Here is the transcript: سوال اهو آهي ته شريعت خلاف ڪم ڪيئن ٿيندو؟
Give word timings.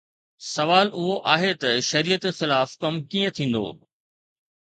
سوال 0.55 0.87
اهو 0.97 1.13
آهي 1.33 1.51
ته 1.61 1.69
شريعت 1.89 2.23
خلاف 2.39 2.69
ڪم 2.81 2.93
ڪيئن 3.11 3.29
ٿيندو؟ 3.35 3.65